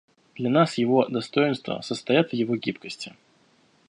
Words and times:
Для 0.33 0.49
нас 0.49 0.79
его 0.79 1.05
достоинства 1.05 1.81
состоят 1.81 2.31
в 2.31 2.33
его 2.33 2.55
гибкости. 2.55 3.13